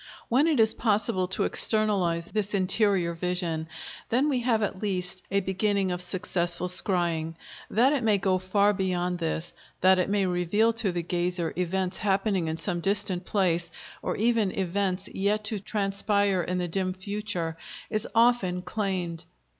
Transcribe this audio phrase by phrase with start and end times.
[0.29, 3.67] When it is possible to externalize this interior vision,
[4.09, 7.35] then we have at least a beginning of successful scrying.
[7.69, 11.97] That it may go far beyond this, that it may reveal to the gazer events
[11.97, 13.69] happening in some distant place,
[14.01, 17.55] or even events yet to transpire in the dim future,
[17.91, 19.25] is often claimed.